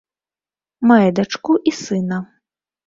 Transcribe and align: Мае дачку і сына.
Мае 0.93 1.09
дачку 1.21 1.53
і 1.71 1.79
сына. 1.85 2.19